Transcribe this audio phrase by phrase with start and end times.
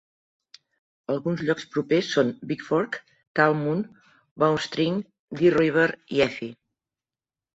[1.15, 2.97] Alguns llocs propers són Bigfork,
[3.39, 3.83] Talmoon,
[4.45, 4.97] Bowstring,
[5.41, 5.85] Deer River
[6.17, 6.51] i Effie.